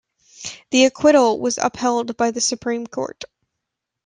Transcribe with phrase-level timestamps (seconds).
[0.71, 3.23] The acquittal was upheld by the Supreme Court.